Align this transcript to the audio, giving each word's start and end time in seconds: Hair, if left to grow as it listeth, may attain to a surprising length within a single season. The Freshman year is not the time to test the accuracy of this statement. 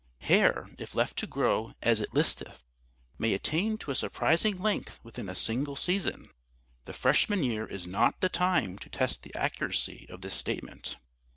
Hair, 0.21 0.71
if 0.79 0.95
left 0.95 1.15
to 1.17 1.27
grow 1.27 1.73
as 1.83 2.01
it 2.01 2.11
listeth, 2.11 2.63
may 3.19 3.35
attain 3.35 3.77
to 3.77 3.91
a 3.91 3.95
surprising 3.95 4.57
length 4.57 4.99
within 5.03 5.29
a 5.29 5.35
single 5.35 5.75
season. 5.75 6.31
The 6.85 6.93
Freshman 6.93 7.43
year 7.43 7.67
is 7.67 7.85
not 7.85 8.19
the 8.19 8.27
time 8.27 8.79
to 8.79 8.89
test 8.89 9.21
the 9.21 9.35
accuracy 9.35 10.07
of 10.09 10.21
this 10.21 10.33
statement. 10.33 10.97